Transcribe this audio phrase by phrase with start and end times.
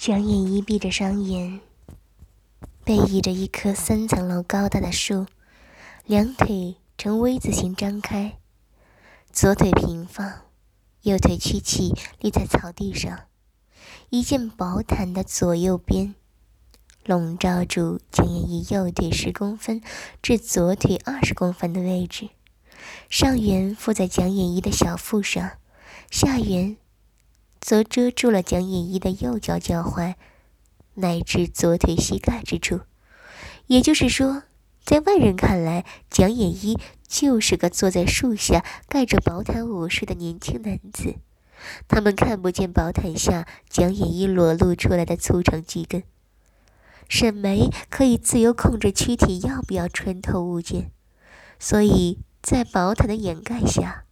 [0.00, 1.60] 蒋眼一闭着双眼，
[2.84, 5.26] 背倚着一棵三层楼高大的树，
[6.06, 8.38] 两腿呈 V 字形张开，
[9.30, 10.46] 左腿平放，
[11.02, 13.26] 右腿屈起立在草地上，
[14.08, 16.14] 一件薄毯的左右边。
[17.04, 19.82] 笼罩住蒋眼一右腿十公分
[20.22, 22.30] 至左腿二十公分的位置，
[23.10, 25.58] 上缘附在蒋眼一的小腹上，
[26.10, 26.78] 下缘
[27.60, 30.14] 则遮住了蒋眼一的右脚脚踝
[30.94, 32.80] 乃至左腿膝盖之处。
[33.66, 34.42] 也就是说，
[34.84, 41.16] 在外人看来，蒋眼一就是个坐在树下盖着薄毯午睡的年轻男子。
[41.86, 46.02] 他们看不见薄毯下蒋眼一裸露出来的粗长巨根。
[47.08, 50.90] 沈眉可以自由控制躯体要不要穿透物件，
[51.58, 54.04] 所以在薄毯的掩盖下，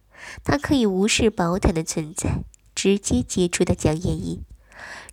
[0.43, 2.43] 她可以无视薄毯的存在，
[2.79, 4.41] 直接接触的蒋燕一。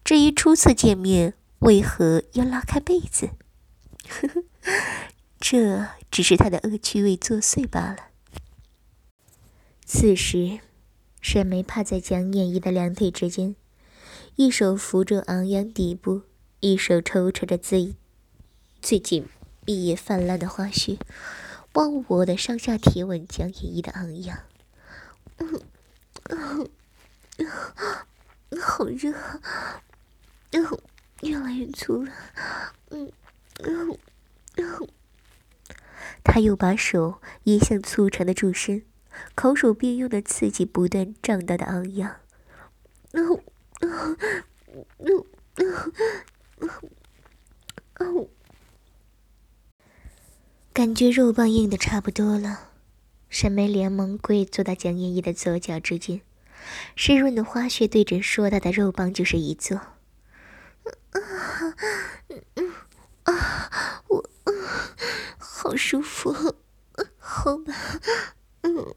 [0.05, 3.31] 至于初次见面为何要拉开被子，
[4.09, 4.45] 呵呵，
[5.41, 7.97] 这只是他的恶趣味作祟罢了。
[9.85, 10.61] 此时，
[11.21, 13.57] 沈眉趴在蒋燕一的两腿之间，
[14.37, 16.23] 一手扶住昂扬底部。
[16.61, 17.97] 一手抽扯着自己
[18.81, 19.27] 最近
[19.65, 20.99] 毕业泛滥的花絮，
[21.75, 24.39] 忘我的上下体吻江依依的昂扬。
[25.39, 25.61] 嗯
[26.31, 26.69] 嗯，
[28.61, 29.13] 好热，
[30.53, 30.79] 嗯，
[31.23, 32.13] 越来越粗了。
[32.91, 33.13] 嗯
[33.63, 33.99] 嗯
[34.57, 34.89] 嗯，
[36.25, 38.83] 他又把手移向粗长的柱身，
[39.35, 42.17] 口手并用的刺激不断胀大的昂扬。
[43.13, 43.41] 嗯
[43.81, 44.17] 嗯
[44.99, 45.27] 嗯
[45.57, 46.71] 嗯。
[47.99, 48.29] 哦，
[50.73, 52.71] 感觉肉棒硬的差不多了，
[53.29, 56.21] 沈眉连忙跪坐到蒋燕一的左脚之间，
[56.95, 59.77] 湿润的花穴对准硕大的肉棒就是一坐。
[59.77, 61.21] 啊，
[62.55, 62.73] 嗯
[63.25, 64.31] 啊，我，
[65.39, 66.33] 好舒服，
[67.19, 67.73] 好吧，
[68.63, 68.95] 嗯，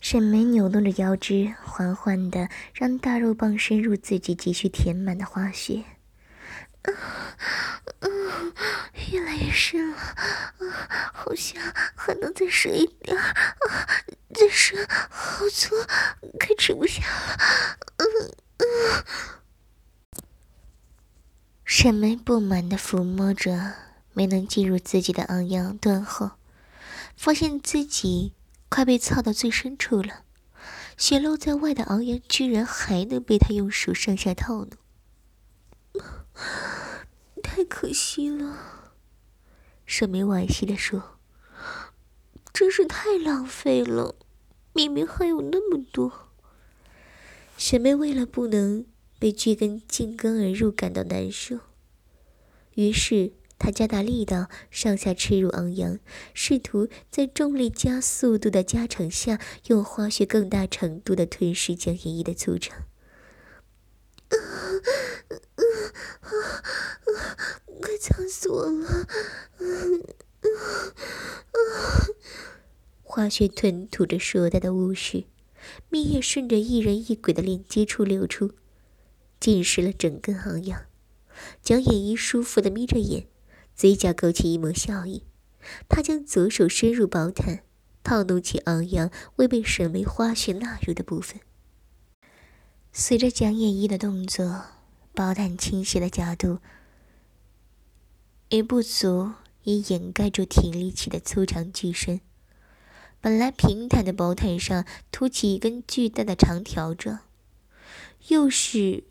[0.00, 5.84] 沈眉扭动着腰肢，缓缓的让大肉棒深入自己急需填满的花穴。
[6.82, 8.52] 嗯，
[9.10, 11.62] 越来越深了，啊，好像
[11.94, 13.34] 还能再深一点啊，
[14.34, 15.74] 再深，好粗，
[16.38, 17.38] 快吃不下了。
[17.96, 18.06] 嗯
[18.58, 19.04] 嗯。
[21.64, 23.74] 沈眉不满的抚摸着
[24.12, 26.32] 没能进入自己的昂扬断后，
[27.16, 28.34] 发现自己。
[28.68, 30.22] 快被操到最深处了，
[30.96, 34.70] 显露在外的昂扬居然还能被他用手上下套弄，
[37.62, 38.92] 太可惜了。
[39.86, 41.20] 沈眉惋惜地说
[42.52, 44.16] ：“真是太浪费了，
[44.72, 46.32] 明明还有那么多。”
[47.56, 48.84] 沈眉为了不能
[49.20, 51.60] 被巨根进根而入感到难受，
[52.74, 53.34] 于是。
[53.58, 56.00] 他加大力道，上下耻辱昂扬，
[56.34, 62.82] 试图在重力加速度的加成下，用花穴更大程度的吞噬江依依的粗长。
[67.80, 69.16] 快呛死我了！
[73.02, 75.24] 花穴吞吐着硕大的物质，
[75.88, 78.52] 蜜液顺着一人一鬼的连接处流出，
[79.38, 80.86] 浸湿了整根昂扬。
[81.62, 83.26] 江依依舒服的眯着眼。
[83.74, 85.24] 嘴角勾起一抹笑意，
[85.88, 87.64] 他将左手伸入薄毯，
[88.04, 91.40] 套弄起昂扬未被沈眉花絮纳入的部分。
[92.94, 94.64] 随着蒋野一的动作，
[95.14, 96.58] 宝毯倾斜的角度
[98.50, 99.32] 也不足
[99.62, 102.20] 以掩盖住挺立起的粗长巨身。
[103.18, 107.20] 本来平坦的宝毯上凸起一根巨大的长条状，
[108.28, 109.04] 又是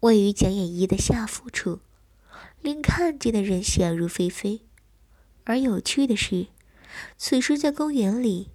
[0.00, 1.80] 位于蒋野一的下腹处。
[2.62, 4.62] 令看见的人想入非非，
[5.44, 6.46] 而有趣的是，
[7.18, 8.48] 此时在公园里，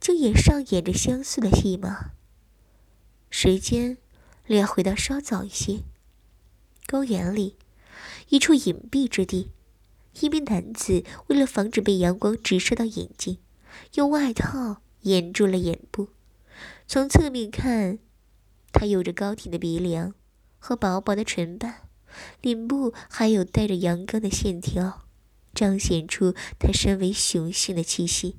[0.00, 2.10] 竟也上演着相似的戏码。
[3.30, 3.98] 时间
[4.48, 5.82] 略回到稍早一些，
[6.88, 7.56] 公园里，
[8.30, 9.50] 一处隐蔽之地，
[10.20, 13.36] 一名男子为了防止被阳光直射到眼睛，
[13.96, 16.08] 用外套掩住了眼部。
[16.86, 17.98] 从侧面看，
[18.72, 20.14] 他有着高挺的鼻梁
[20.58, 21.82] 和薄薄的唇瓣。
[22.40, 25.06] 脸部还有带着阳刚的线条，
[25.52, 28.36] 彰显出他身为雄性的气息。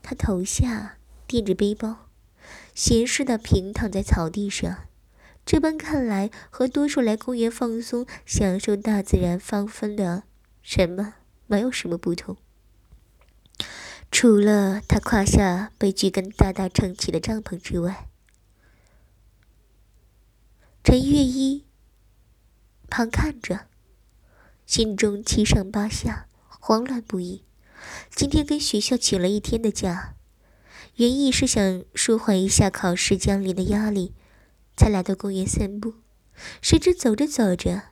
[0.00, 2.08] 他头下垫着背包，
[2.72, 4.87] 闲适的平躺在草地上。
[5.50, 10.24] 这般看来，和多数来公园放松、享受大自然芳芬的
[10.62, 11.14] 人们
[11.46, 12.36] 没有什么不同。
[14.10, 18.08] 除了他胯下被巨根大大撑起的帐篷之外，
[20.84, 21.64] 陈月一
[22.90, 23.68] 旁看着，
[24.66, 26.26] 心中七上八下，
[26.60, 27.44] 慌乱不已。
[28.14, 30.14] 今天跟学校请了一天的假，
[30.96, 34.12] 原意是想舒缓一下考试将临的压力，
[34.78, 35.94] 才来到公园散步。
[36.62, 37.82] 谁知走着走着，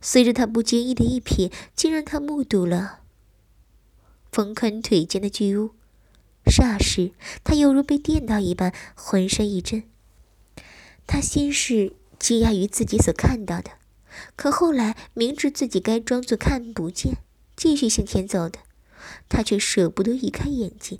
[0.00, 3.00] 随着他不经意的一瞥，竟让他目睹了
[4.30, 5.70] 冯宽腿间的巨物。
[6.44, 7.12] 霎时，
[7.42, 9.82] 他犹如被电到一般，浑身一震。
[11.06, 13.70] 他先是惊讶于自己所看到的，
[14.36, 17.16] 可后来明知自己该装作看不见，
[17.56, 18.58] 继续向前走的，
[19.30, 20.98] 他却舍不得移开眼睛，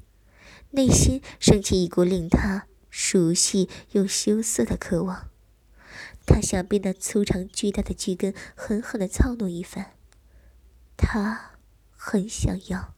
[0.70, 5.28] 内心升起一股令他熟悉又羞涩的渴望。
[6.24, 9.86] 他想被那粗长巨大的巨根狠狠的操弄一番，
[10.96, 11.56] 他
[11.96, 12.94] 很想要。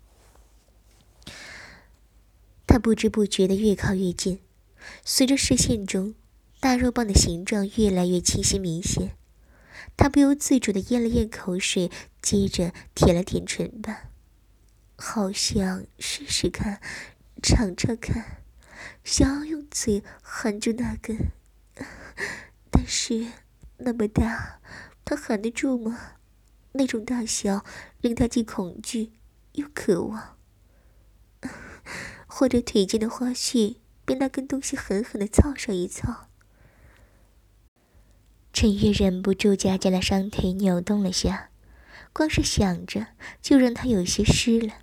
[2.66, 4.40] 他不知不觉地越靠越近，
[5.02, 6.14] 随着视线中
[6.60, 9.16] 大肉棒的形状越来越清晰明显，
[9.96, 11.90] 他不由自主地咽了咽口水，
[12.20, 14.10] 接着舔了舔唇瓣，
[14.94, 16.82] 好想试试看，
[17.43, 18.43] 尝尝看，
[19.05, 21.17] 想要用嘴含住那根，
[22.71, 23.27] 但是
[23.79, 24.61] 那么大，
[25.05, 26.12] 他含得住吗？
[26.73, 27.65] 那种大小
[28.00, 29.12] 令他既恐惧
[29.53, 30.37] 又渴望。
[32.27, 36.29] 或者腿间的花絮被那根东西狠狠的操上一操，
[38.53, 41.50] 陈月忍不住夹夹的双腿，扭动了下，
[42.12, 43.06] 光是想着
[43.41, 44.75] 就让他有些湿了。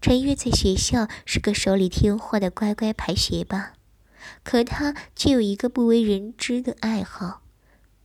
[0.00, 3.74] 陈月在学校是个手里听话的乖乖牌学霸，
[4.42, 7.42] 可他却有一个不为人知的爱好，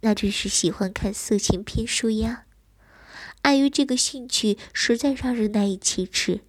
[0.01, 2.45] 那就是喜欢看色情片书呀。
[3.41, 6.41] 碍于这个兴趣实在让人难以启齿。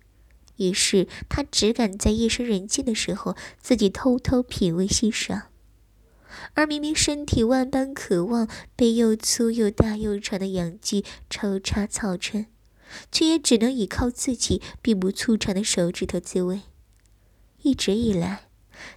[0.57, 5.45] 于是他只敢在夜深人静的时候自己偷偷品味欣赏，
[6.53, 8.47] 而明明身体万般渴望
[8.77, 12.47] 被又粗又大又长的阳具抽插操穿，
[13.11, 16.63] 却也只能依靠自己并不粗长的手指头自慰。
[17.63, 18.49] 一直以来，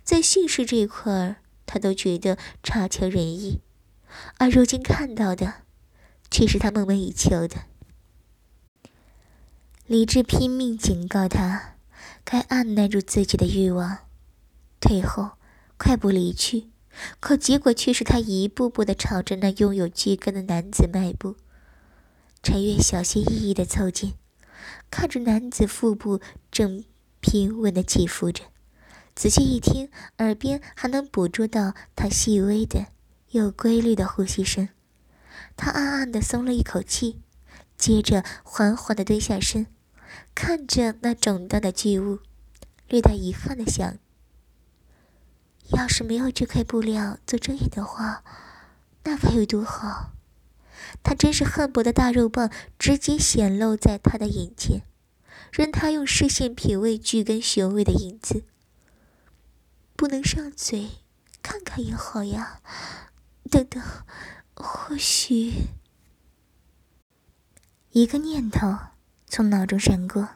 [0.03, 3.61] 在性事这一块儿，他都觉得差强人意，
[4.37, 5.61] 而如今看到的，
[6.31, 7.65] 却是他梦寐以求的。
[9.85, 11.75] 理智拼命警告他，
[12.23, 13.99] 该按耐住自己的欲望，
[14.79, 15.33] 退后，
[15.77, 16.69] 快步离去。
[17.19, 21.35] 可结果却是他一步步的朝着那拥有巨根的男子迈步。
[22.45, 24.13] 陈月小心翼翼的凑近，
[24.91, 26.21] 看着男子腹部
[26.51, 26.85] 正
[27.19, 28.43] 平稳的起伏着，
[29.15, 29.89] 仔细一听，
[30.19, 32.85] 耳边还能捕捉到他细微的、
[33.31, 34.69] 有规律的呼吸声。
[35.57, 37.19] 他暗暗的松了一口气，
[37.79, 39.65] 接着缓缓的蹲下身。
[40.35, 42.19] 看着那肿大的巨物，
[42.87, 43.97] 略带遗憾的想：
[45.71, 48.23] 要是没有这块布料做遮掩的话，
[49.03, 50.11] 那该有多好！
[51.03, 54.81] 他真是恨不得大肉棒直接显露在他的眼前，
[55.51, 58.43] 任他用视线品味巨根雄伟的影子。
[59.95, 60.89] 不能上嘴，
[61.41, 62.61] 看看也好呀。
[63.49, 63.81] 等等，
[64.55, 65.67] 或许
[67.91, 68.77] 一个念头。
[69.27, 70.29] 从脑中闪过，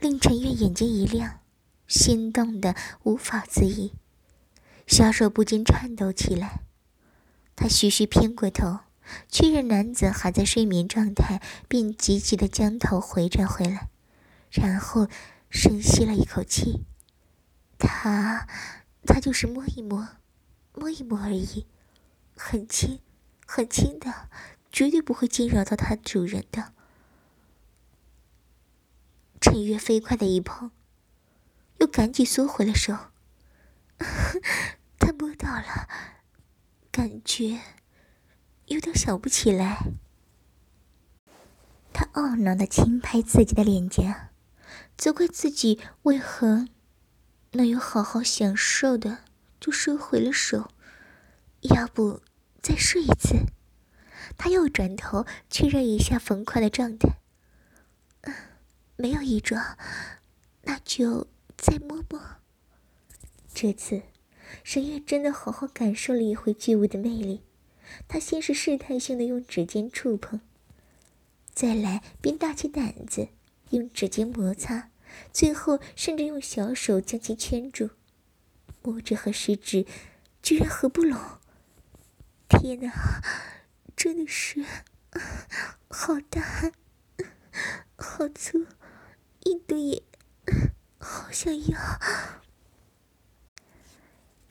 [0.00, 1.40] 令陈月眼睛一亮，
[1.86, 3.92] 心动的无法自已，
[4.86, 6.62] 小手不禁颤抖起来。
[7.54, 8.80] 他徐徐偏过头，
[9.28, 13.88] 确认男子还在睡眠状态，并急急的将头回转回来，
[14.50, 15.08] 然后
[15.50, 16.84] 深吸了一口气。
[17.78, 18.46] 他，
[19.06, 20.08] 他就是摸一摸，
[20.74, 21.66] 摸一摸而已，
[22.36, 23.00] 很轻，
[23.46, 24.28] 很轻的，
[24.72, 26.72] 绝对不会惊扰到他主人的。
[29.40, 30.72] 陈月飞快的一碰，
[31.78, 32.96] 又赶紧缩回了手。
[34.98, 35.88] 他摸到了，
[36.90, 37.60] 感觉
[38.68, 39.78] 有点想不起来。
[41.92, 44.30] 他懊恼的轻拍自己的脸颊，
[44.96, 46.68] 责怪自己为何
[47.52, 49.24] 能有好好享受的
[49.58, 50.70] 就收回了手。
[51.62, 52.22] 要不
[52.62, 53.46] 再试一次？
[54.36, 57.18] 他又转头确认一下冯宽的状态。
[58.20, 58.34] 嗯
[58.96, 59.76] 没有异状，
[60.62, 62.20] 那就再摸摸。
[63.52, 64.02] 这次，
[64.62, 67.42] 沈月真的好好感受了一回巨物的魅力。
[68.06, 70.40] 他先是试探性的用指尖触碰，
[71.52, 73.28] 再来便大起胆子
[73.70, 74.90] 用指尖摩擦，
[75.32, 77.90] 最后甚至用小手将其圈住。
[78.82, 79.84] 拇指和食指
[80.42, 81.18] 居然合不拢！
[82.48, 82.90] 天哪，
[83.94, 84.64] 真的是
[85.88, 86.72] 好大，
[87.96, 88.66] 好粗！
[89.44, 90.02] 印度也
[90.98, 91.78] 好想要，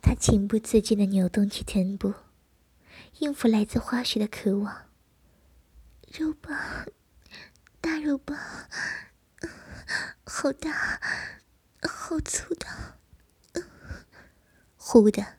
[0.02, 2.14] 他情不自禁的扭动起臀部，
[3.20, 4.88] 应付来自花絮的渴望。
[6.12, 6.58] 肉棒，
[7.82, 8.38] 大肉棒，
[10.26, 11.02] 好大，
[11.82, 12.68] 好粗的。
[14.76, 15.38] 忽的，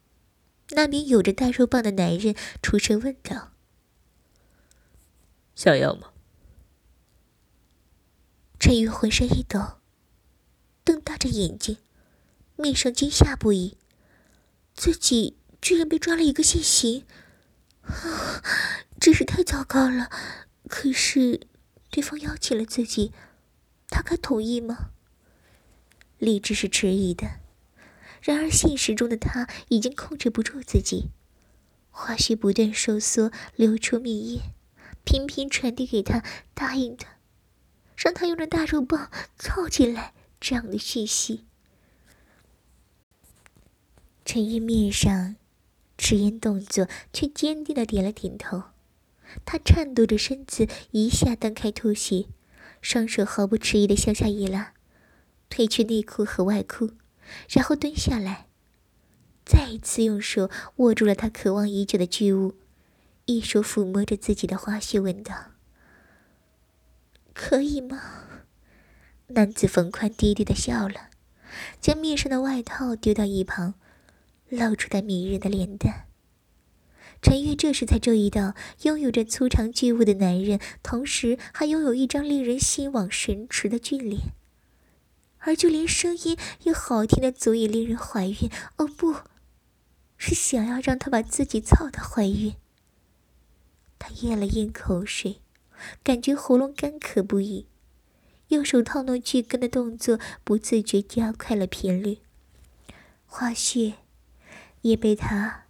[0.71, 3.53] 那名有着大肉棒的男人出声问道
[5.57, 6.13] ：“想要吗？”
[8.61, 9.79] 陈宇浑身一抖，
[10.85, 11.79] 瞪大着眼睛，
[12.57, 13.79] 面上惊吓不已。
[14.75, 17.07] 自己居然被抓了一个现行，啊，
[17.89, 18.43] 啊
[19.01, 20.11] 真是太糟糕了！
[20.69, 21.47] 可是，
[21.91, 23.13] 对方邀请了自己，
[23.89, 24.91] 他该同意吗？
[26.19, 27.41] 理智是迟疑的，
[28.21, 31.11] 然而现实中的他已经控制不住自己，
[31.91, 34.53] 花絮不断收缩，流出蜜液，
[35.05, 36.23] 频频传递给他
[36.55, 37.07] 答应的，
[37.97, 41.47] 让他用着大肉棒操进来这样的讯息。
[44.25, 45.37] 陈玉面上
[45.99, 48.63] 迟疑动作，却坚定的点了点头。
[49.45, 52.29] 他颤抖着身子，一下蹬开拖鞋，
[52.81, 54.73] 双手毫不迟疑的向下一拉，
[55.51, 56.93] 褪去内裤和外裤，
[57.51, 58.47] 然后蹲下来，
[59.45, 62.55] 再一次用手握住了他渴望已久的巨物，
[63.27, 65.35] 一手抚摸着自己的花絮，问道
[67.35, 68.01] ：“可以吗？”
[69.29, 71.11] 男子冯宽低低的笑了，
[71.83, 73.75] 将面上的外套丢到一旁。
[74.49, 76.07] 露出他迷人的脸蛋。
[77.21, 84.35] 陈月这时才注意到，拥有着粗长巨物的男人，同时还拥有一张令人心往神驰的俊脸，
[85.39, 88.49] 而就连声音也好听的足以令人怀孕。
[88.77, 89.17] 哦，不
[90.17, 92.55] 是想要让他把自己操的怀孕。
[93.99, 95.41] 他咽了咽口水，
[96.05, 97.67] 感觉喉咙干渴不已，
[98.47, 102.19] 右手套弄巨根的动作不自觉加快了频率。
[103.27, 103.95] 花絮。
[104.83, 105.65] 也被他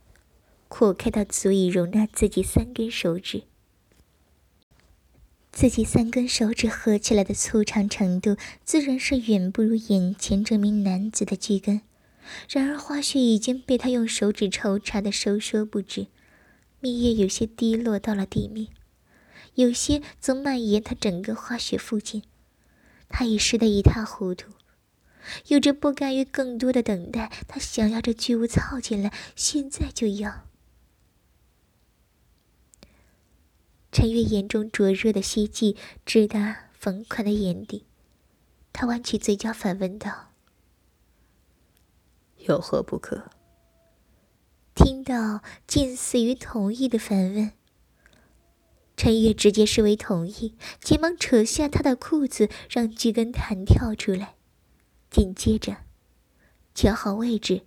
[0.69, 3.45] 扩开到足以容纳自己三根手指，
[5.50, 11.81] 自己三根手指合起来的粗长程度，自然是远不如眼前这名男子的巨根。
[12.50, 16.09] 然而花絮已经被他用手指抽插的收缩不止，
[16.81, 18.69] 蜜液有些滴落到了地面，
[19.55, 22.23] 有些则蔓延他整个花穴附近，
[23.09, 24.53] 他已湿得一塌糊涂。
[25.49, 30.47] 有着不甘于更多的等待，他想要这巨物操进来，现在就要。
[33.91, 37.85] 陈月眼中灼热的希冀直达冯宽的眼底，
[38.73, 40.31] 他弯起嘴角反问道
[42.47, 43.31] ：“有何不可？”
[44.77, 47.51] 听到近似于同意的反问，
[48.97, 54.38] 陈月直接视为同意，急忙扯下他的裤子，让巨根弹跳出来。
[55.11, 55.77] 紧接着，
[56.75, 57.62] 调好位置，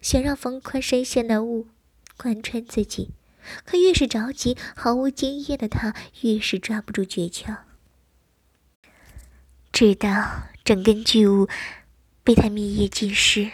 [0.00, 1.68] 想让冯宽身下的物
[2.16, 3.10] 贯穿自己，
[3.64, 7.58] 可越是着急，毫无经验的他越是抓不住诀窍。
[9.70, 11.46] 直到整根巨物
[12.24, 13.50] 被他蜜液浸湿，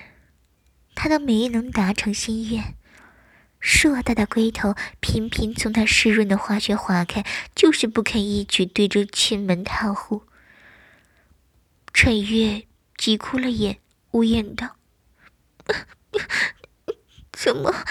[0.95, 2.76] 他都没能达成心愿。
[3.59, 10.23] 硕大的龟头频频从他湿润的花穴划开，就是不肯一举对着亲门踏户。
[11.93, 12.67] 陈月。
[12.97, 13.81] 急哭了眼，
[14.13, 14.77] 呜咽道
[17.33, 17.85] ：“怎么，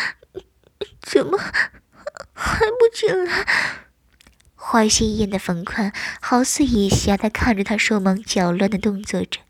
[1.01, 1.37] 怎么
[2.33, 3.45] 还不进来？”
[4.55, 9.41] 花心眼的冯宽好似以瞎的看着他手忙脚乱的动作着，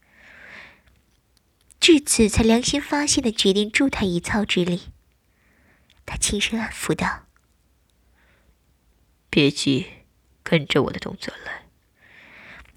[1.79, 4.91] 至此才良心发现的决定助他一操之力。
[6.05, 7.27] 他轻声安抚道
[9.29, 9.88] ：“别急，
[10.41, 11.62] 跟着我的动作来。”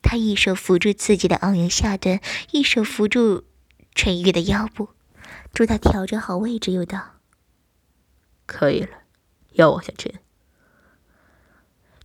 [0.08, 2.20] 他一手扶住自己的昂扬下端，
[2.52, 3.42] 一手扶住
[3.92, 4.90] 陈玉的腰部，
[5.52, 7.16] 助他调整好位置，又道
[8.46, 8.90] ：“可以了，
[9.54, 10.14] 要往下沉。”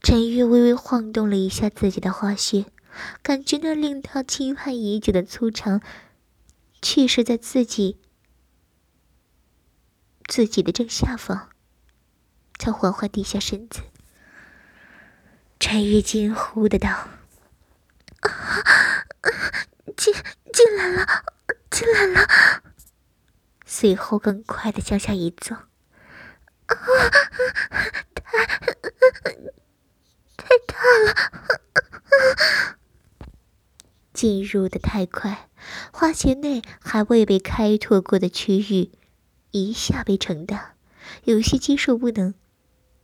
[0.01, 2.65] 陈玉微微晃动了一下自己的花穴，
[3.21, 5.79] 感觉那令他期盼已久的粗长，
[6.81, 7.99] 却是在自己
[10.25, 11.49] 自己的正下方。
[12.57, 13.81] 他缓缓低下身子，
[15.59, 17.07] 陈玉惊呼的道。
[19.97, 20.13] 进
[20.53, 21.05] 进来了，
[21.69, 22.27] 进来了。
[23.65, 26.75] 随后更快的向下一坐，啊，
[28.13, 28.45] 太
[30.37, 30.75] 太大
[31.05, 31.15] 了，
[34.13, 35.49] 进入的太快，
[35.91, 38.91] 花穴内还未被开拓过的区域
[39.51, 40.75] 一下被撑大，
[41.23, 42.33] 有些接受不能。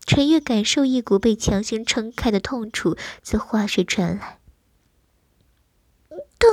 [0.05, 4.39] 陈月感受一股被强行撑开的痛楚自花穴传来。
[6.39, 6.49] 疼！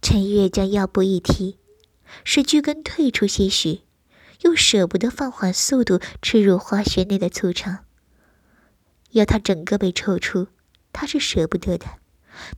[0.00, 1.58] 陈月将腰部一提，
[2.24, 3.82] 使巨根退出些许，
[4.42, 7.84] 又舍不得放缓速度吃入花穴内的粗肠。
[9.12, 10.48] 要他整个被抽出，
[10.92, 11.86] 他是舍不得的。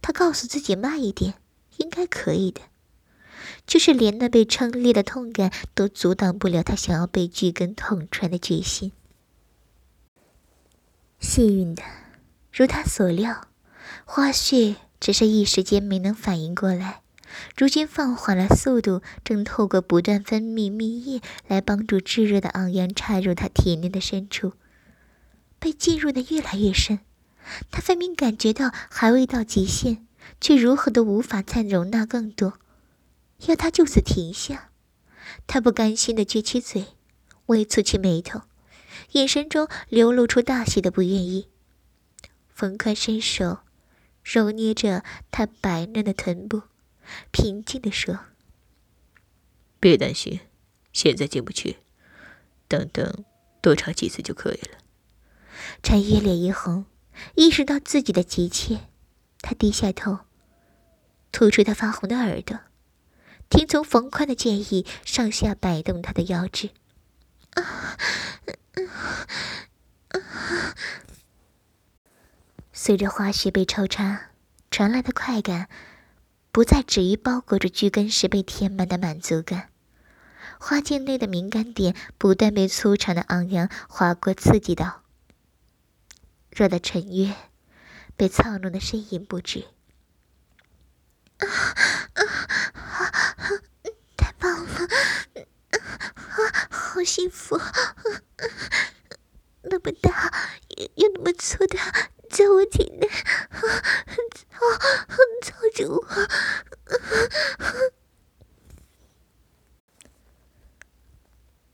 [0.00, 1.34] 他告诉自己慢一点，
[1.76, 2.62] 应该可以的。
[3.66, 8.92] 就是连那被撑裂的痛感都阻挡不了他想要被巨根捅穿的决心。
[11.20, 11.82] 幸运的，
[12.52, 13.48] 如他所料，
[14.08, 17.02] 花絮只是一时间没能反应过来，
[17.56, 24.52] 如今放缓了速度，正透过不断分泌蜜液来帮助炙热的昂扬插入他体内的深处，
[25.58, 27.00] 被进入的越来越深。
[27.72, 30.06] 他分明感觉到还未到极限，
[30.40, 32.54] 却如何都无法再容纳更多。
[33.46, 34.70] 要他就此停下，
[35.48, 36.86] 他不甘心的撅起嘴，
[37.46, 38.42] 微蹙起眉头，
[39.12, 41.48] 眼神中流露出大喜的不愿意。
[42.48, 43.58] 冯宽伸手
[44.26, 46.62] 揉捏着她白嫩的臀部，
[47.30, 48.18] 平静地说
[49.78, 50.40] ：“别担心，
[50.92, 51.76] 现在进不去，
[52.66, 53.25] 等等
[53.61, 54.78] 多尝几次就可以了。”
[55.80, 56.87] 陈月脸一红，
[57.37, 58.80] 意识到自己的急切，
[59.40, 60.18] 他低下头，
[61.30, 62.59] 吐出他发红的耳朵。
[63.49, 66.71] 听从冯宽的建议，上下摆动他的腰肢。
[72.86, 74.30] 随着花絮被抽插，
[74.70, 75.68] 传来的快感，
[76.52, 79.70] 不再止于包裹着巨根时被填满的满足感。
[80.60, 85.02] 花茎内的敏感点不断被粗长的昂扬划过，刺激到，
[86.48, 87.34] 热得陈月
[88.16, 89.64] 被操弄的呻吟不止。
[91.38, 91.44] 啊
[92.12, 92.22] 啊
[92.94, 93.50] 啊！
[94.16, 94.88] 太棒了，
[95.34, 95.80] 啊，
[96.70, 97.72] 好幸福，啊
[99.62, 100.32] 那么大
[100.68, 101.76] 又又那么粗的，
[102.36, 103.58] 在我体内，啊，
[104.34, 104.58] 操，
[105.40, 106.06] 操着我。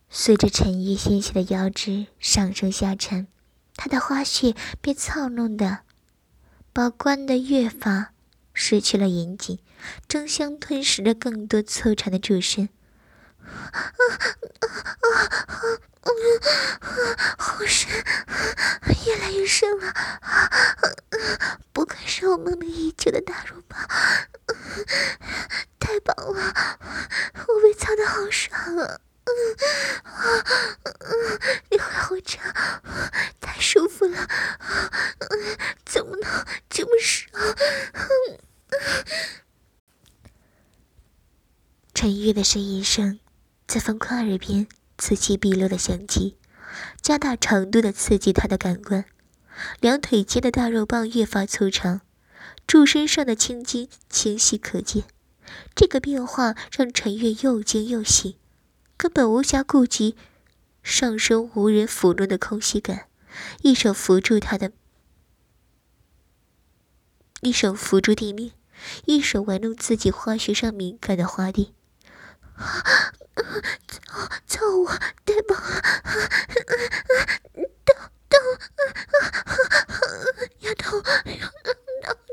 [0.09, 3.27] 随着陈玉纤细的腰肢上升下沉，
[3.75, 5.81] 他的花絮被操弄的，
[6.73, 8.13] 把关的越发。
[8.55, 9.59] 失去了严谨，
[10.07, 12.69] 争相吞噬着更多粗长的助身。
[13.41, 13.99] 啊啊
[14.61, 14.69] 啊
[15.09, 15.81] 啊！
[16.05, 16.11] 嗯
[17.39, 17.91] 好深，
[19.07, 19.95] 越来越深了。
[21.73, 23.77] 不愧是我梦寐以求的大乳包，
[25.79, 26.79] 太棒了！
[27.49, 28.99] 我被操的好爽啊！
[31.71, 32.43] 你会好长，
[33.41, 34.29] 太舒服了，
[35.85, 37.31] 怎么能这么爽？
[41.95, 43.21] 陈月的呻吟声
[43.69, 44.67] 在冯宽耳边
[45.05, 46.37] 此起彼落的响起，
[47.01, 49.05] 加大程度的刺激他的感官。
[49.81, 52.03] 两腿间的大肉棒越发粗长，
[52.69, 55.03] 柱身上的青筋清晰可见。
[55.75, 58.37] 这个变化让陈月又惊又喜。
[58.97, 60.15] 根本无暇顾及
[60.85, 63.07] 上身无人抚弄的空虚感，
[63.63, 64.71] 一手扶住他的，
[67.41, 68.53] 一手扶住地面，
[69.07, 71.73] 一手玩弄自己花穴上敏感的花蒂。
[73.89, 74.87] 操操我，
[75.25, 75.83] 太棒了！
[77.85, 77.95] 动
[78.29, 78.39] 动，
[80.61, 81.03] 要动
[81.39, 81.75] 要动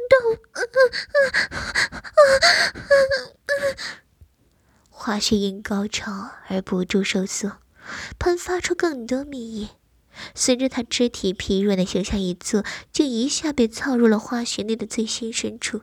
[0.09, 0.19] 动。
[4.89, 7.57] 花絮因高潮而不住收缩，
[8.19, 9.69] 喷发出更多蜜液。
[10.35, 15.81] 随着他肢体疲软的向下一坐，就一下被操入了花穴内的最心深处，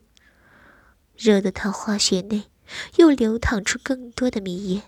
[1.17, 2.51] 热得他花穴内
[2.97, 4.83] 又流淌出更多的蜜液，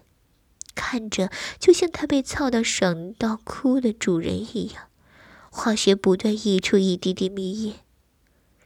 [0.75, 4.85] 看着就像他被操到爽到哭的主人一样。
[5.51, 7.75] 花穴不断溢出一滴滴蜜液，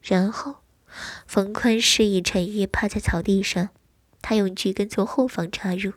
[0.02, 0.56] 然后
[1.26, 3.70] 冯宽示意陈玉趴在草地上。
[4.20, 5.94] 他用锯根从后方插入，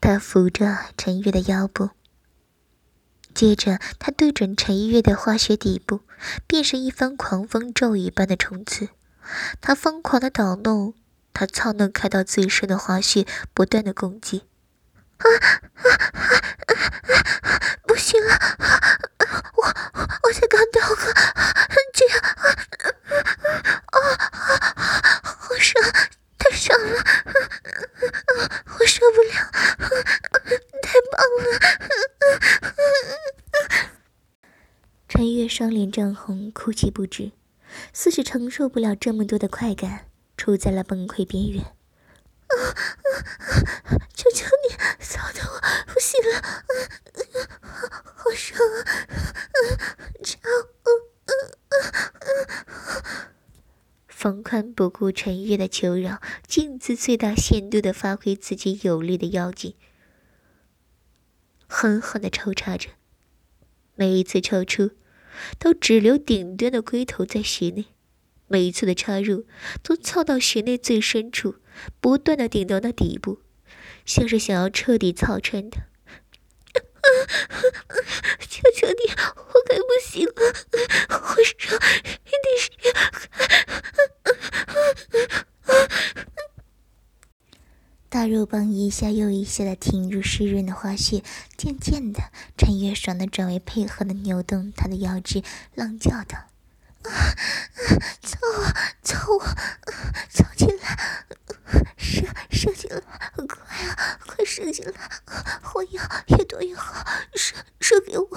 [0.00, 1.90] 他扶着陈月的腰部，
[3.32, 6.00] 接着他对准陈月的花穴底部，
[6.48, 8.88] 便是一番狂风骤雨般的冲刺。
[9.60, 10.94] 他疯狂的捣弄，
[11.32, 14.44] 他操弄开到最深的花穴，不断的攻击。
[15.18, 15.86] 啊啊啊
[16.66, 16.72] 啊！
[17.86, 18.36] 不行了，
[19.56, 19.62] 我
[20.24, 21.04] 我才刚到过，
[21.92, 22.50] 这样啊
[22.82, 22.90] 啊
[23.86, 23.96] 啊！
[25.22, 25.84] 好爽，
[26.38, 27.04] 太爽了，
[28.80, 29.32] 我受不了，
[30.82, 31.44] 太棒了！
[35.08, 37.30] 陈月双脸涨红，哭泣不止，
[37.92, 40.06] 似是承受不了这么多的快感，
[40.36, 41.62] 处在了崩溃边缘。
[41.62, 43.08] 啊啊
[43.84, 45.60] 啊求求你，操的我
[45.92, 46.52] 不行了，啊
[47.32, 48.78] 啊好爽啊！
[48.84, 50.42] 啊，这样，
[50.82, 50.88] 啊
[51.24, 51.32] 啊
[52.20, 53.32] 啊！
[54.06, 59.74] 冯宽不顾陈月的求饶，尽自最大限度地发挥自己有力的腰劲，
[61.66, 62.90] 狠狠地抽插着，
[63.94, 64.90] 每一次抽出，
[65.58, 67.86] 都只留顶端的龟头在穴内，
[68.48, 69.46] 每一次的插入
[69.82, 71.56] 都操到穴内最深处，
[72.00, 73.40] 不断的顶到那底部，
[74.04, 75.82] 像是想要彻底操穿它。
[78.48, 80.32] 求求你，我快不行了，
[81.10, 81.76] 我手
[82.24, 82.70] 一定是。
[88.12, 91.22] 大肉棒一下又一下的挺入湿润的花穴，
[91.56, 92.20] 渐渐的，
[92.58, 95.42] 陈月爽的转为配合的扭动他的腰肢，
[95.74, 96.36] 浪叫道
[97.08, 97.32] ：“啊啊，
[98.22, 98.64] 操我，
[99.02, 99.42] 操我，
[100.28, 101.24] 操进来，
[101.96, 103.00] 射射进来，
[103.48, 104.92] 快啊，快射进来，
[105.72, 106.02] 我要
[106.36, 108.28] 越多越好，射射给我。”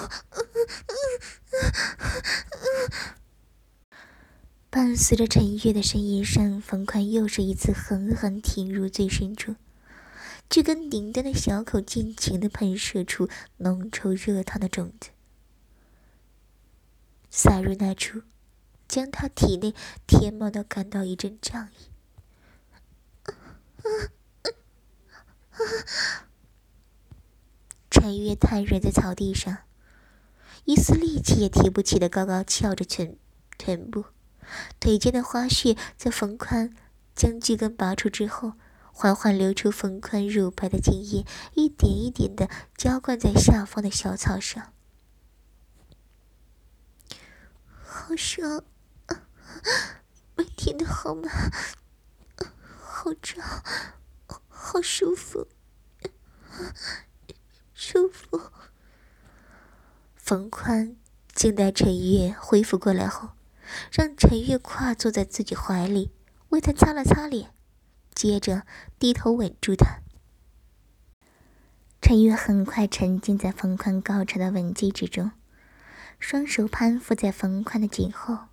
[4.70, 9.56] 伴随着陈月的呻吟声，冯宽又是一次狠狠挺入最深处。
[10.50, 15.12] 就跟顶端的小口尽情的喷射出浓稠热烫的种子，
[17.30, 18.24] 洒入那处，
[18.88, 19.76] 将他体内
[20.08, 21.92] 填满的感到一阵胀意。
[27.92, 29.60] 陈月瘫软在草地上，
[30.64, 33.16] 一丝力气也提不起的高高翘着臀
[33.60, 34.06] 臀部，
[34.80, 36.74] 腿间的花絮在冯宽
[37.16, 38.54] 将巨根拔出之后。
[38.98, 44.72] 缓缓流出冯宽乳白的精液，一点一点的浇灌在下方的小草上。
[47.84, 48.64] 好爽，
[50.36, 51.30] 每天的好吗？
[52.80, 53.44] 好胀，
[54.48, 55.50] 好舒服，
[57.74, 58.50] 舒服。
[60.16, 60.96] 冯宽
[61.34, 63.32] 静待陈月恢复过来后，
[63.92, 66.12] 让陈月跨坐在自己怀里，
[66.50, 67.52] 为他擦了擦脸。
[68.14, 68.64] 接着
[68.98, 70.00] 低头吻住他，
[72.02, 75.32] 陈月很快沉浸在冯宽高潮的吻技之中，
[76.18, 78.46] 双手攀附在冯宽的颈后，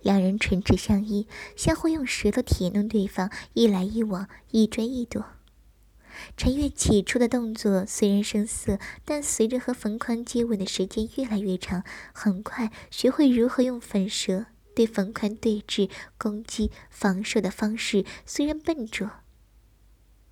[0.00, 5.24] 两人唇齿相依，相互用舌头舔弄对方，一来一往，一追一躲。
[6.36, 14.46] 陈月起初的动作虽然生涩，但随着和冯宽接吻的时间越来越长，很快学会如何用粉舌。
[14.72, 19.10] 对冯宽对峙、攻击、防守的方式虽然笨拙，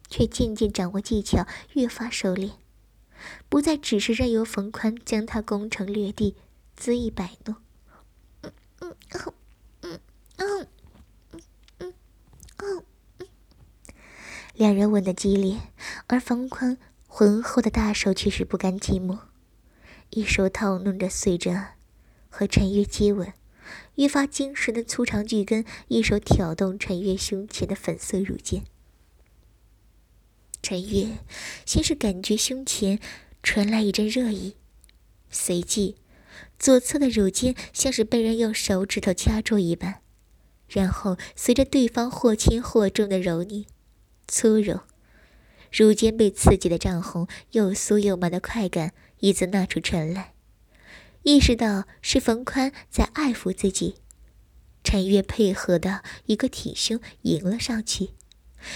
[0.08, 2.52] 却渐渐掌握技巧，越发熟练，
[3.48, 6.36] 不再只是任由冯宽将他攻城略地、
[6.78, 7.56] 恣意摆弄。
[8.42, 8.94] 嗯嗯
[9.82, 10.00] 嗯
[10.48, 10.68] 嗯
[11.78, 12.84] 嗯
[13.18, 13.26] 嗯
[14.58, 15.60] 两人吻得激烈，
[16.08, 19.20] 而冯宽浑厚的大手却是不甘寂寞，
[20.10, 21.74] 一手套弄着，随着
[22.28, 23.32] 和陈月接吻。
[23.94, 28.64] 愈发精实的粗长巨根，一手挑动陈月胸前的粉色乳尖。
[30.60, 31.18] 陈月
[31.64, 32.98] 先是感觉胸前
[33.44, 34.56] 传来一阵热意，
[35.30, 35.94] 随即
[36.58, 40.00] 左侧的乳尖像是被人用手指头掐住一般，
[40.68, 43.64] 然后随着对方或轻或重的揉捏、
[44.28, 44.82] 粗揉，
[45.72, 50.34] 乳尖被刺激的涨红，又酥又麻的快感一自那处传来。
[51.22, 53.96] 意识到是冯宽在爱抚自己，
[54.84, 58.10] 陈月配合的一个挺胸迎了上去，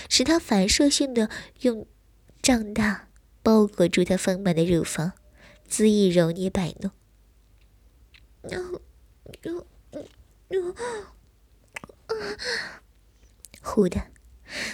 [0.08, 1.86] 使他反射性的用
[2.42, 3.08] 胀大
[3.42, 5.12] 包裹住他丰满的乳房，
[5.68, 6.90] 恣意揉捏摆弄。
[13.62, 14.08] 忽 的，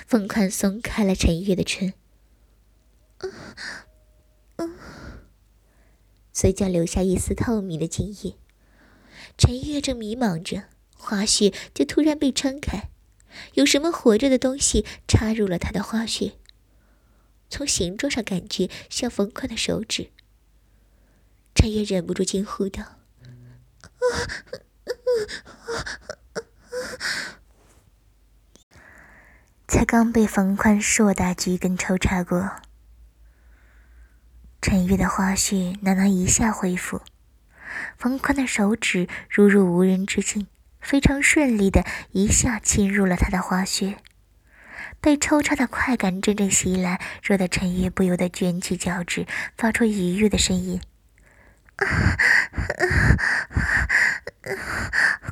[0.06, 1.92] 冯宽松开了陈月的唇。
[6.32, 8.36] 嘴角留下一丝透明的精液，
[9.36, 10.64] 陈月正迷茫着，
[10.96, 12.90] 花絮就突然被撑开，
[13.54, 16.34] 有什么活着的东西插入了他的花絮。
[17.50, 20.10] 从形状上感觉像冯宽的手指，
[21.54, 22.82] 陈月忍不住惊呼道
[23.82, 23.98] ：“啊
[29.68, 32.56] 才刚被冯宽硕大巨根抽插过。”
[34.60, 37.02] 陈月的花絮哪能一下恢复？
[37.96, 40.48] 冯宽的手指如入无人之境，
[40.80, 43.98] 非常顺利的一下侵入了他的花穴。
[45.00, 49.26] 被抽插的快感阵阵袭来，惹得陈月不由得卷起脚趾，
[49.56, 50.80] 发出愉悦的声音
[51.76, 51.86] ：“啊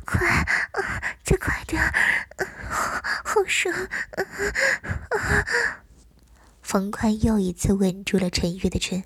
[0.05, 0.45] 快，
[1.23, 1.83] 再快点，
[3.37, 3.87] 好爽！”
[6.61, 9.03] 冯宽又一次吻住了陈月的唇。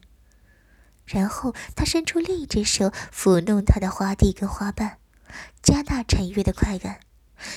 [1.05, 4.97] 然后他伸出另一只手抚弄她的花蒂跟花瓣，
[5.61, 7.01] 加大陈月的快感。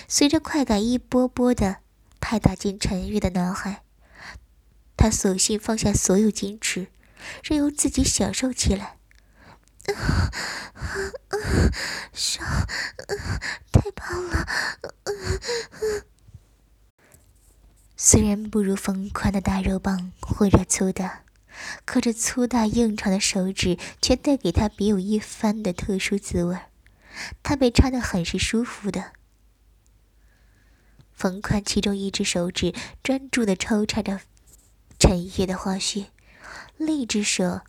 [0.08, 1.76] 随着快感一波波的
[2.18, 3.84] 拍打进陈月的脑海，
[4.96, 6.88] 他索性放下所有矜持，
[7.44, 8.98] 任由自己享受起来。
[12.12, 12.66] 爽，
[13.70, 14.46] 太棒了！
[18.06, 21.22] 虽然不如冯宽的大肉棒或者粗大，
[21.86, 26.66] 可这粗大硬长的手指却带给他别有一番的特殊滋味儿。
[27.42, 29.12] 他被插得很是舒服的。
[31.14, 34.20] 冯宽其中一只手指专注地抽插着
[34.98, 36.08] 陈月的花穴，
[36.76, 37.62] 另一只手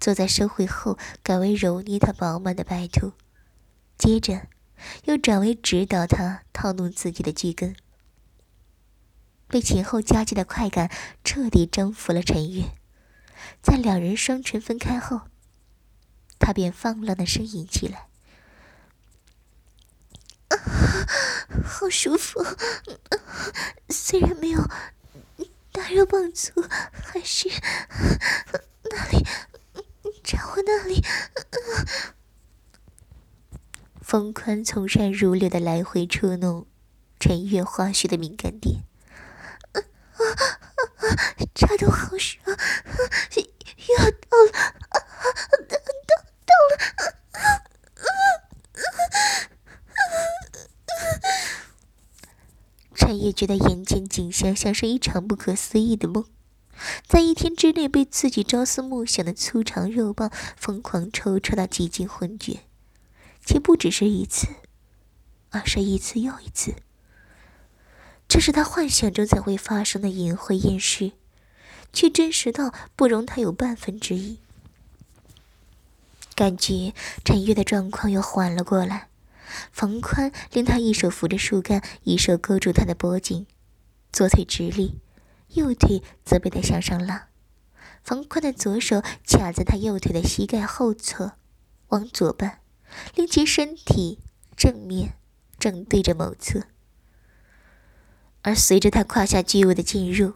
[0.00, 3.12] 坐在收回后改为揉捏他饱满的白兔，
[3.96, 4.48] 接着
[5.04, 7.76] 又转为指导他套弄自己的巨根。
[9.50, 10.90] 被前后夹击的快感
[11.24, 12.70] 彻底征服了陈月，
[13.60, 15.22] 在两人双唇分开后，
[16.38, 18.06] 他便放浪的呻吟起来。
[20.48, 20.56] 啊
[21.64, 22.44] 好舒服，
[23.88, 24.62] 虽然没有
[25.72, 27.48] 大肉棒粗，还是
[28.84, 29.26] 那里
[30.22, 31.02] 插我那里。
[34.00, 36.66] 冯宽从善如流的来回触弄
[37.18, 38.82] 陈月花絮的敏感点，
[40.20, 40.30] 啊
[41.54, 44.52] 插的好爽，要到了，
[45.68, 45.76] 到
[46.46, 46.72] 到了。
[52.94, 56.24] 陈烨觉得眼前景象像是一场不可思议的梦，
[57.06, 62.60] 在一天之内被自己朝思暮想的粗长肉棒疯狂抽插到几近昏厥，
[63.44, 64.46] 且不只是一次，
[65.50, 66.74] 而是一次又一次。
[68.30, 71.10] 这是他幻想中才会发生的淫秽艳事，
[71.92, 74.38] 却真实到不容他有半分之一。
[76.36, 79.08] 感觉陈月的状况又缓了过来。
[79.72, 83.46] 冯宽令他一手扶着树干，一手勾住他的脖颈，
[84.12, 85.00] 左腿直立，
[85.48, 87.30] 右腿则被他向上拉。
[88.04, 91.32] 冯宽的左手卡在他右腿的膝盖后侧，
[91.88, 92.60] 往左半，
[93.16, 94.20] 令其身体
[94.56, 95.14] 正面
[95.58, 96.62] 正对着某侧。
[98.42, 100.34] 而随着他胯下巨物的进入，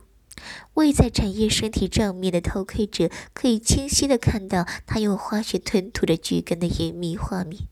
[0.74, 7.68] 位在陈烨身体正面的偷窥者可以清晰的看到他用花穴吞吐着巨根的隐秘画面。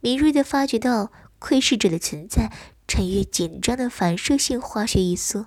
[0.00, 2.52] 敏锐地发觉到窥视者的存在，
[2.86, 5.46] 陈月紧张的反射性花穴一缩，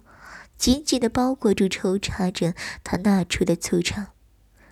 [0.57, 4.07] 紧紧地包裹住抽插着他那处的粗长，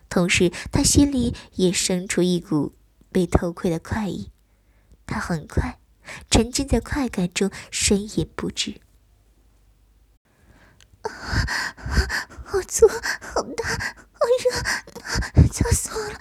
[0.10, 2.74] 同时他心里也生出一股
[3.12, 4.32] 被偷窥的快意。
[5.06, 5.78] 他很快
[6.30, 8.82] 沉浸在快感中，呻吟不止。
[12.46, 13.66] 好粗，好大，
[14.14, 16.20] 好热，操死我了！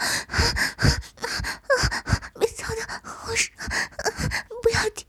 [2.38, 3.56] 被操的好爽，
[4.62, 5.06] 不要停，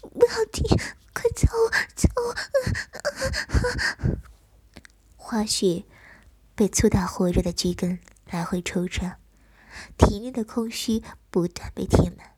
[0.00, 0.66] 不要停，
[1.12, 2.34] 快操我，操我！
[5.16, 5.84] 花絮
[6.54, 7.98] 被粗大火热的巨根
[8.30, 9.18] 来回抽插，
[9.96, 12.30] 体内的空虚不断被填满。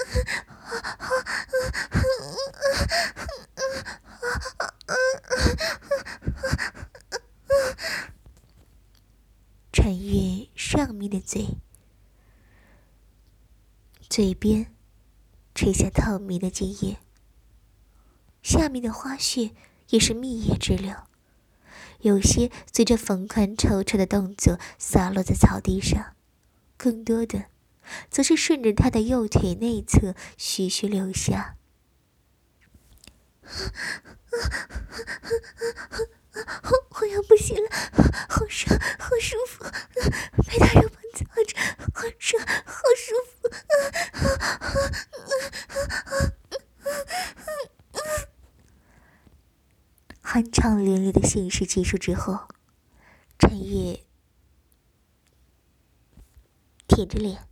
[9.72, 11.58] 穿越上面的嘴，
[14.08, 14.74] 嘴边
[15.54, 16.98] 垂下透明的精液，
[18.42, 19.52] 下面的花絮
[19.88, 20.94] 也是蜜液之流，
[22.00, 26.14] 有些随着冯宽抽插的动作洒落在草地上，
[26.76, 27.46] 更多的
[28.10, 31.56] 则是顺着他的右腿内侧徐徐流下。
[37.00, 37.70] 我要不行了，
[38.28, 39.64] 好爽，好舒服，
[40.46, 41.56] 被他肉棒操着，
[41.94, 43.48] 好爽，好舒服。
[50.22, 52.46] 酣畅淋漓的性事结束之后，
[53.38, 54.04] 陈月
[56.86, 57.48] 舔着脸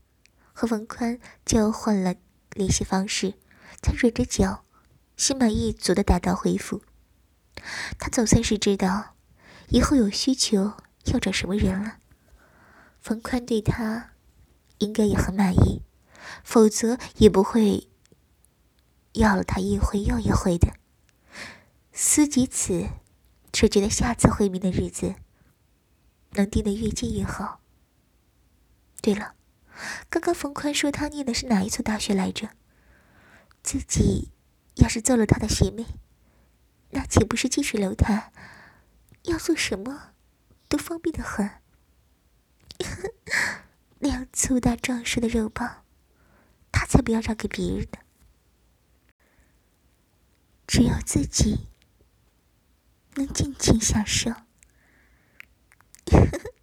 [0.58, 2.16] 和冯宽交换了
[2.50, 3.34] 联系方式，
[3.80, 4.64] 才忍着脚，
[5.16, 6.82] 心满意足的打道回府。
[7.96, 9.14] 他总算是知道，
[9.68, 10.72] 以后有需求
[11.04, 11.98] 要找什么人了。
[13.00, 14.14] 冯宽对他，
[14.78, 15.84] 应该也很满意，
[16.42, 17.86] 否则也不会
[19.12, 20.74] 要了他一回又一回的。
[21.92, 22.88] 思及此，
[23.52, 25.14] 只觉得下次会面的日子，
[26.32, 27.60] 能定得越近越好。
[29.00, 29.36] 对了，
[30.08, 32.50] 刚刚冯宽说他念的是哪一所大学来着？
[33.62, 34.30] 自己
[34.76, 35.86] 要是做了他的学妹。
[36.90, 38.32] 那岂不是近水楼台？
[39.24, 40.12] 要做什么，
[40.68, 41.50] 都方便的很。
[44.00, 45.84] 那样粗大壮实的肉棒，
[46.72, 47.98] 他才不要让给别人呢。
[50.66, 51.68] 只有自己
[53.16, 54.32] 能尽情享受。